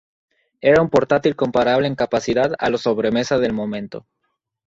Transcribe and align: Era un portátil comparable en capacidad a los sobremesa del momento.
Era 0.61 0.81
un 0.81 0.89
portátil 0.89 1.35
comparable 1.35 1.85
en 1.85 1.93
capacidad 1.93 2.53
a 2.57 2.71
los 2.71 2.81
sobremesa 2.81 3.37
del 3.37 3.53
momento. 3.53 4.07